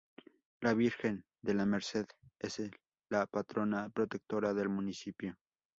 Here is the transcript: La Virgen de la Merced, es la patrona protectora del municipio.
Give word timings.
La 0.61 0.73
Virgen 0.73 1.23
de 1.43 1.53
la 1.53 1.67
Merced, 1.67 2.07
es 2.39 2.59
la 3.11 3.27
patrona 3.27 3.87
protectora 3.91 4.51
del 4.51 4.67
municipio. 4.69 5.37